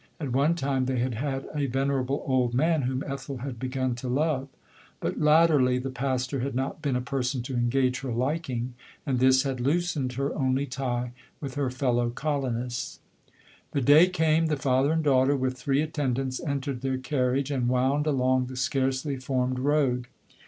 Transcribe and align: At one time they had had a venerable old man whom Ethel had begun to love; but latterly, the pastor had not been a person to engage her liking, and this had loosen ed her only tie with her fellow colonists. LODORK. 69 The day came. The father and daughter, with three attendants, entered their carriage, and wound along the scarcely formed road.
At 0.19 0.31
one 0.31 0.55
time 0.55 0.85
they 0.85 0.97
had 0.97 1.13
had 1.13 1.45
a 1.53 1.67
venerable 1.67 2.23
old 2.25 2.55
man 2.55 2.81
whom 2.81 3.03
Ethel 3.05 3.37
had 3.45 3.59
begun 3.59 3.93
to 3.97 4.07
love; 4.07 4.47
but 4.99 5.19
latterly, 5.19 5.77
the 5.77 5.91
pastor 5.91 6.39
had 6.39 6.55
not 6.55 6.81
been 6.81 6.95
a 6.95 7.01
person 7.01 7.43
to 7.43 7.53
engage 7.53 7.99
her 7.99 8.11
liking, 8.11 8.73
and 9.05 9.19
this 9.19 9.43
had 9.43 9.59
loosen 9.59 10.05
ed 10.05 10.13
her 10.13 10.33
only 10.33 10.65
tie 10.65 11.11
with 11.39 11.53
her 11.53 11.69
fellow 11.69 12.09
colonists. 12.09 12.99
LODORK. 13.75 13.83
69 13.83 13.83
The 13.83 13.85
day 14.05 14.09
came. 14.11 14.45
The 14.47 14.57
father 14.57 14.91
and 14.91 15.03
daughter, 15.03 15.35
with 15.37 15.55
three 15.55 15.83
attendants, 15.83 16.39
entered 16.43 16.81
their 16.81 16.97
carriage, 16.97 17.51
and 17.51 17.67
wound 17.69 18.07
along 18.07 18.47
the 18.47 18.55
scarcely 18.57 19.17
formed 19.17 19.59
road. 19.59 20.07